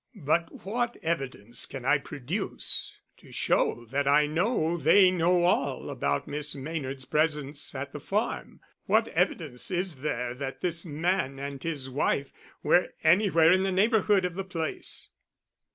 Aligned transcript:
"But 0.23 0.65
what 0.65 0.97
evidence 1.03 1.67
can 1.67 1.85
I 1.85 1.99
produce 1.99 2.97
to 3.17 3.31
show 3.31 3.85
that 3.91 4.07
I 4.07 4.25
know 4.25 4.75
they 4.75 5.11
know 5.11 5.43
all 5.45 5.91
about 5.91 6.27
Miss 6.27 6.55
Maynard's 6.55 7.05
presence 7.05 7.75
at 7.75 7.93
the 7.93 7.99
farm? 7.99 8.61
What 8.87 9.09
evidence 9.09 9.69
is 9.69 9.97
there 9.97 10.33
that 10.33 10.61
this 10.61 10.87
man 10.87 11.37
and 11.37 11.61
his 11.61 11.87
wife 11.87 12.33
were 12.63 12.95
anywhere 13.03 13.51
in 13.51 13.61
the 13.61 13.71
neighbourhood 13.71 14.25
of 14.25 14.33
the 14.33 14.43
place?" 14.43 15.11